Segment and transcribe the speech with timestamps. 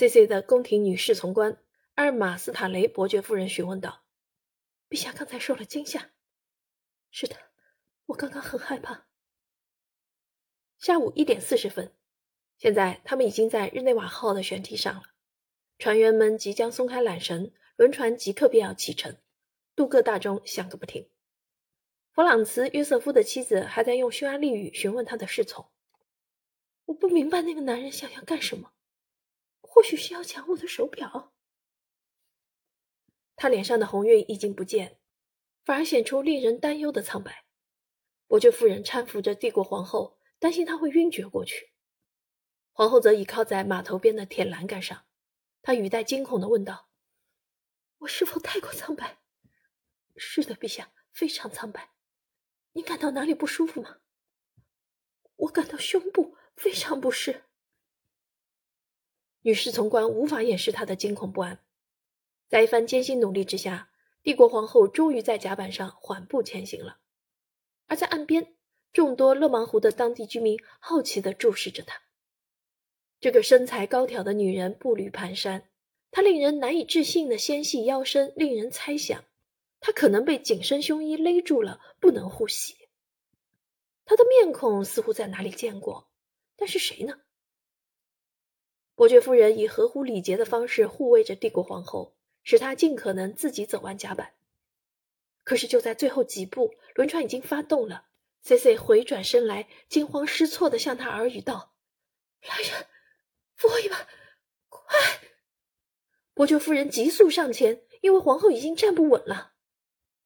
[0.00, 1.62] C C 的宫廷女侍从官
[1.96, 4.02] 阿尔玛斯塔雷伯爵夫人询问道
[4.88, 6.12] ：“陛下刚才受了惊吓
[7.12, 7.36] ？”“是的，
[8.06, 9.08] 我刚刚很害怕。”
[10.80, 11.94] 下午一点四十分，
[12.56, 15.02] 现在他们已经在日内瓦号的舷梯上了，
[15.76, 19.18] 船员们即将松开缆绳，轮船即刻便要启程。
[19.76, 21.10] 杜克大钟响个不停。
[22.14, 25.70] 弗朗茨·约瑟夫的妻子还在用匈牙利语询问他的侍从
[26.86, 28.72] ：“我不明白那个男人想要干什么，
[29.72, 31.32] 或许是要抢我的手表。”
[33.36, 34.98] 他脸上的红晕已经不见，
[35.64, 37.46] 反而显出令人担忧的苍白。
[38.26, 41.72] 伯爵夫人搀扶着帝国皇后，担心她会晕厥过去。
[42.72, 45.06] 皇后则倚靠在码头边的铁栏杆上，
[45.62, 46.90] 她语带惊恐地问道
[47.98, 49.18] ：“我是否太过苍白
[50.16, 51.90] ？”“是的，陛下，非常苍白。”
[52.72, 54.00] 你感到哪里不舒服吗？
[55.36, 57.44] 我感到胸部非常不适。
[59.42, 61.58] 女侍从官无法掩饰她的惊恐不安。
[62.48, 63.90] 在一番艰辛努力之下，
[64.22, 66.98] 帝国皇后终于在甲板上缓步前行了。
[67.86, 68.54] 而在岸边，
[68.92, 72.02] 众多勒芒湖的当地居民好奇地注视着她。
[73.20, 75.62] 这个身材高挑的女人步履蹒跚，
[76.10, 79.24] 她令人难以置信的纤细腰身令人猜想。
[79.80, 82.76] 她可能被紧身胸衣勒住了，不能呼吸。
[84.04, 86.10] 他的面孔似乎在哪里见过，
[86.56, 87.20] 但是谁呢？
[89.00, 94.34] 伯爵夫人以合乎礼节的方式护卫着帝国皇后，使她尽可能自己走完甲板。
[95.42, 98.08] 可是就在最后几步，轮船已经发动了。
[98.42, 101.72] C C 回转身来，惊慌失措地向他耳语道
[102.46, 102.86] ：“来人，
[103.56, 104.06] 扶我一把，
[104.68, 104.98] 快！”
[106.36, 109.54] 伯爵夫人急速上前，因为皇后已经站不稳了。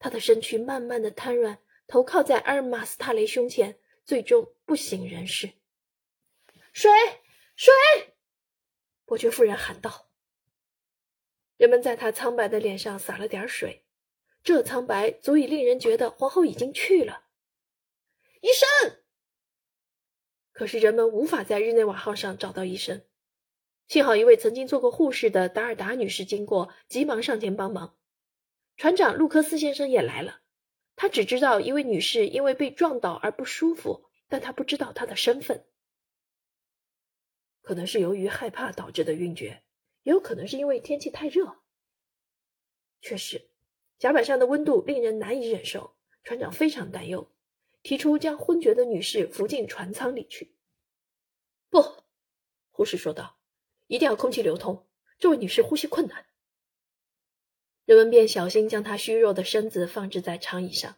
[0.00, 5.52] 她的身躯慢慢的瘫软，头靠在阿尔玛斯塔雷胸前，最终不省人事。
[6.72, 6.90] 水，
[7.54, 7.72] 水！
[9.04, 10.08] 伯爵夫人喊道。
[11.56, 13.84] 人们在他苍白的脸上洒了点水，
[14.42, 17.24] 这苍白足以令人觉得皇后已经去了。
[18.40, 18.98] 医生！
[20.52, 23.02] 可是人们无法在日内瓦号上找到医生。
[23.86, 27.96] 幸好一位曾经做过护士的达尔达女士经过，急忙上前帮忙。
[28.76, 30.40] 船长路克斯先生也来了，
[30.96, 35.66] 他只知道一位女士因为被撞倒而不舒服，但他不知道她的身份。
[37.64, 39.62] 可能是由于害怕导致的晕厥，
[40.02, 41.62] 也有可能是因为天气太热。
[43.00, 43.48] 确实，
[43.98, 47.32] 甲板上的温度令人难以忍受，船长非常担忧，
[47.82, 50.54] 提出将昏厥的女士扶进船舱里去。
[51.70, 51.82] 不，
[52.70, 53.38] 护士说道
[53.88, 54.86] ：“一定要空气流通，
[55.18, 56.26] 这位女士呼吸困难。”
[57.86, 60.96] 人们便小心将她虚弱的身子放置在长椅上。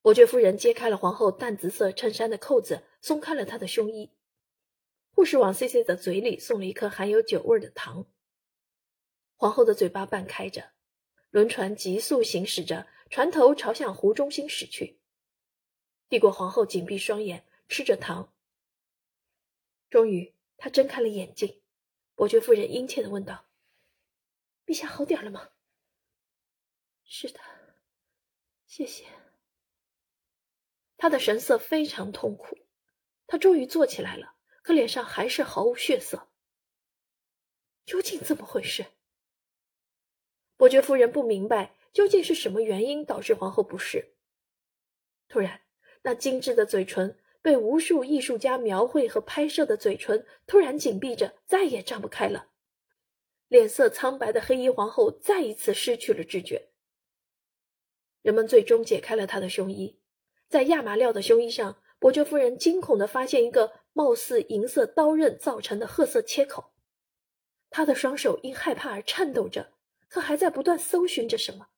[0.00, 4.15] 伯爵夫人揭开了皇后淡紫色衬衫的扣子，松开了她的胸衣。
[5.16, 8.04] 护士往 C C 的嘴里送了一颗含有酒味的糖。
[9.36, 10.72] 皇后的嘴巴半开着，
[11.30, 15.00] 轮船急速行驶着，船头朝向湖中心驶去。
[16.10, 18.34] 帝国皇后紧闭双眼，吃着糖。
[19.88, 21.62] 终于，她睁开了眼睛。
[22.14, 23.46] 伯爵夫人殷切地问道
[24.66, 25.48] ：“陛下好点了吗？”
[27.08, 27.40] 是的，
[28.66, 29.06] 谢谢。
[30.98, 32.58] 他的神色非常痛苦，
[33.26, 34.35] 他终于坐起来了，
[34.66, 36.26] 可脸上还是毫无血色。
[37.84, 38.84] 究竟怎么回事？
[40.56, 44.16] 伯爵夫人不明白究竟是什么原因导致皇后不适。
[45.28, 45.60] 突然，
[46.02, 52.48] 那精致的嘴唇被无数艺术家描绘和拍摄的嘴唇突然紧闭着，再也张不开了。
[53.46, 56.70] 脸色苍白的黑衣皇后再一次失去了知觉。
[58.22, 60.00] 人们最终解开了她的胸衣，
[60.48, 66.74] 在亚麻料的胸衣上，伯爵夫人惊恐地发现一个貌似银色刀刃造成的褐色切口。
[67.70, 69.72] 他的双手因害怕而颤抖着，
[70.06, 71.68] 可还在不断搜寻着什么。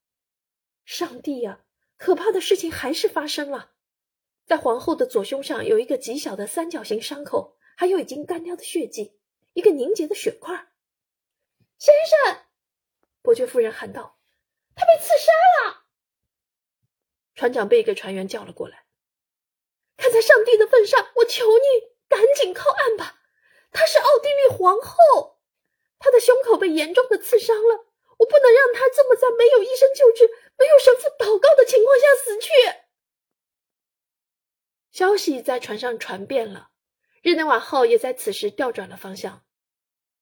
[0.85, 1.65] 上帝呀，
[1.97, 3.75] 可怕的事情还是发生了！
[4.45, 9.17] 在皇后的左胸上有一个极小的三角形伤口，还有已经干掉的血迹，
[9.53, 10.73] 一个凝结的血块。
[11.79, 11.95] 先
[12.27, 12.47] 生，
[13.23, 14.19] 伯爵夫人喊道
[14.75, 15.85] ：“他被刺杀了！”
[17.37, 18.87] 船长被一个船员叫了过来。
[19.97, 23.21] 看在上帝的份上，我求你赶紧靠岸吧！
[23.71, 25.39] 她是奥地利皇后，
[25.99, 27.87] 她的胸口被严重的刺伤了，
[28.19, 30.27] 我不能让她这么在没有医生救治、
[30.59, 32.51] 没有神父祷告的情况下死去。
[34.91, 36.71] 消息在船上传遍了，
[37.23, 39.45] 日内瓦号也在此时调转了方向，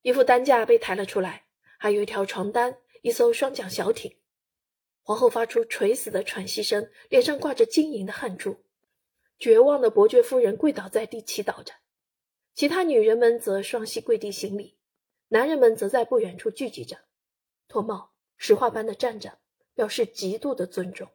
[0.03, 1.47] 一副担架被抬了出来，
[1.79, 4.19] 还有一条床单，一艘双桨小艇。
[5.03, 8.66] 皇后发出垂死的喘息声，脸上挂着晶莹的汗珠。
[9.39, 11.75] 绝望的伯爵夫人跪倒在地祈祷着，
[12.55, 14.79] 其他女人们则双膝跪地行礼。
[15.29, 16.99] 男人们则在不远处聚集着，
[17.67, 19.41] 脱帽、石化般的站着，
[19.75, 21.09] 表示极度的尊重。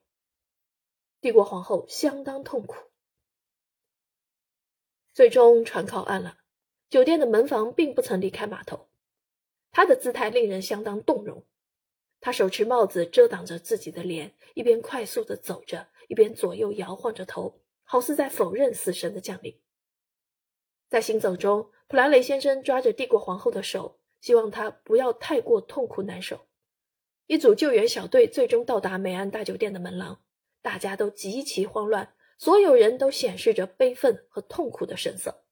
[1.22, 2.76] 帝国皇后相当痛苦。
[5.14, 6.40] 最终船靠岸了，
[6.90, 8.90] 酒店的门房并不曾离开码头。
[9.72, 11.46] 她的姿态令人相当动容。
[12.20, 19.60] 她手持帽子遮挡着自己的脸，一边快速的走着，一边左右摇晃着头，好似在否认死神的降临。
[20.88, 24.00] 在行走中，普兰雷先生抓着帝国皇后的手。
[24.22, 26.48] 希望她不要太过痛苦难受。
[27.26, 30.24] 一组救援小队最终到达美安大酒店的门廊，
[30.62, 35.44] 大家都极其慌乱，所有人都显示着悲愤和痛苦的神色。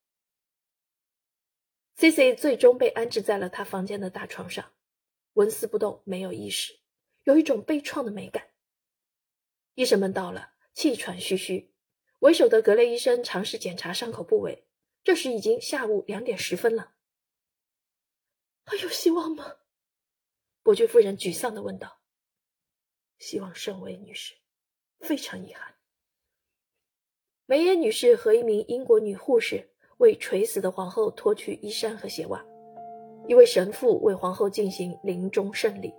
[1.95, 4.71] C C 最终被安置在了他房间的大床上，
[5.33, 6.79] 纹丝不动，没有意识，
[7.23, 8.47] 有一种悲怆的美感。
[9.73, 11.73] 医生们到了，气喘吁吁。
[12.19, 14.65] 为首的格雷医生尝试检查伤口部位，
[15.05, 16.91] 这时已经下午两点十分了。
[18.65, 19.55] 还有希望吗？
[20.61, 22.01] 伯爵夫人沮丧的问道。
[23.19, 24.33] 希望甚微，女士，
[24.99, 25.75] 非常遗憾。
[27.45, 32.45] 梅耶女士和一名英国女护士为垂死的皇后脱去衣衫和鞋袜，
[33.29, 35.93] 一位神父为皇后进行临终圣礼，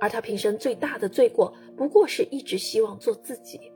[0.00, 3.72] 而她平生最大的罪过，不过是一直希望做自己。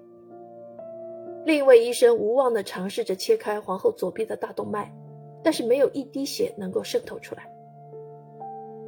[1.44, 4.91] 另一位医生无望的尝试着切开皇后左臂的大动脉，
[5.43, 7.50] 但是没有一滴血能够渗透出来。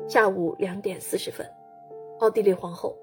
[0.09, 1.47] 下午两点四十分，
[2.21, 2.97] 奥地利皇后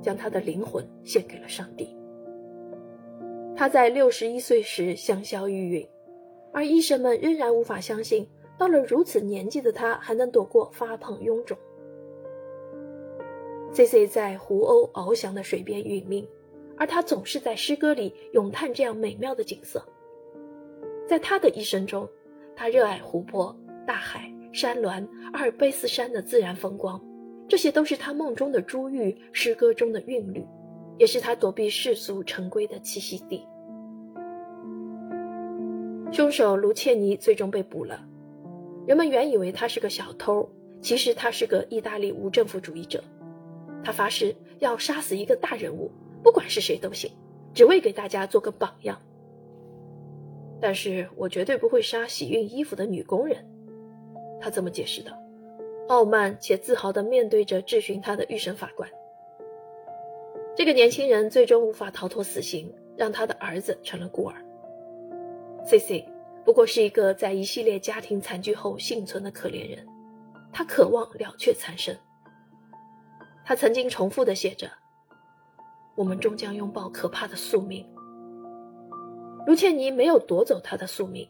[0.00, 1.96] 将她的灵魂献给了上帝。
[3.56, 5.88] 她在六十一岁时香消玉殒，
[6.52, 11.58] 而医生们仍然无法相信，到了如此年纪的她还能躲过发胖臃肿。
[13.72, 16.28] C C 在湖鸥翱翔的水边殒命，
[16.80, 19.80] 而他总是在诗歌里咏叹这样美妙的景色。
[21.06, 22.08] 在他的一生中，
[22.56, 23.54] 他热爱湖泊、
[23.86, 24.28] 大海。
[24.52, 27.00] 山峦、阿尔卑斯山的自然风光，
[27.46, 30.44] 这些都是他梦中的珠玉，诗歌中的韵律，
[30.98, 33.46] 也是他躲避世俗成规的栖息地。
[36.10, 38.04] 凶手卢切尼最终被捕了，
[38.88, 40.50] 人们原以为他是个小偷，
[40.82, 43.00] 其实他是个意大利无政府主义者。
[43.82, 45.90] 他发誓要杀死一个大人物，
[46.22, 47.10] 不管是谁都行，
[47.54, 49.00] 只为给大家做个榜样。
[50.60, 53.44] 但是我绝对不会杀洗熨衣服的女工人。
[54.40, 55.10] 他这么解释的，
[55.88, 58.88] 傲慢且自豪地面对着质询他的预审法官。
[60.54, 64.44] 这个年轻人最终无法逃脱死刑，让他的儿子成了孤儿。
[65.64, 66.08] C C
[66.44, 69.86] 不过是一个在一系列家庭惨剧后幸存的可怜人，
[70.52, 71.94] 他渴望了却残生。
[73.44, 74.70] 他曾经重复的写着
[75.96, 77.88] ：“我们终将拥抱可怕的宿命。”
[79.46, 81.28] 卢切尼没有夺走他的宿命，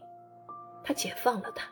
[0.83, 1.67] 他解放了他。